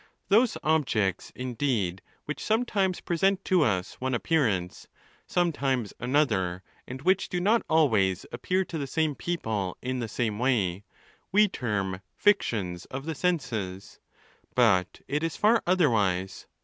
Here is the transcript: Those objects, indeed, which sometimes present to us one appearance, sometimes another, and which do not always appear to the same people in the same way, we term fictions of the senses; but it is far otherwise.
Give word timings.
Those 0.29 0.57
objects, 0.63 1.31
indeed, 1.35 2.01
which 2.25 2.43
sometimes 2.43 3.01
present 3.01 3.45
to 3.45 3.61
us 3.61 4.01
one 4.01 4.15
appearance, 4.15 4.87
sometimes 5.27 5.93
another, 5.99 6.63
and 6.87 7.03
which 7.03 7.29
do 7.29 7.39
not 7.39 7.61
always 7.69 8.25
appear 8.31 8.65
to 8.65 8.79
the 8.79 8.87
same 8.87 9.13
people 9.13 9.77
in 9.79 9.99
the 9.99 10.07
same 10.07 10.39
way, 10.39 10.85
we 11.31 11.47
term 11.47 12.01
fictions 12.15 12.85
of 12.85 13.05
the 13.05 13.13
senses; 13.13 13.99
but 14.55 15.01
it 15.07 15.21
is 15.21 15.37
far 15.37 15.61
otherwise. 15.67 16.47